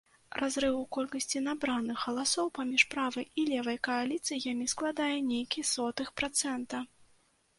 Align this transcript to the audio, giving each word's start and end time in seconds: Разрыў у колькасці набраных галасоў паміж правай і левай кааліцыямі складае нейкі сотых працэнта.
Разрыў 0.41 0.75
у 0.75 0.85
колькасці 0.95 1.41
набраных 1.47 2.05
галасоў 2.05 2.47
паміж 2.57 2.85
правай 2.95 3.27
і 3.41 3.45
левай 3.51 3.77
кааліцыямі 3.87 4.65
складае 4.73 5.13
нейкі 5.31 5.65
сотых 5.73 6.07
працэнта. 6.23 6.77